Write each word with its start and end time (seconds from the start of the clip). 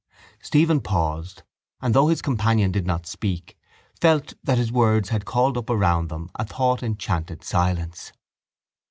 Stephen 0.41 0.81
paused 0.81 1.43
and, 1.79 1.93
though 1.93 2.07
his 2.07 2.23
companion 2.23 2.71
did 2.71 2.87
not 2.87 3.05
speak, 3.05 3.55
felt 4.01 4.33
that 4.43 4.57
his 4.57 4.71
words 4.71 5.09
had 5.09 5.25
called 5.25 5.59
up 5.59 5.69
around 5.69 6.07
them 6.09 6.27
a 6.33 6.43
thought 6.43 6.81
enchanted 6.81 7.43
silence. 7.43 8.11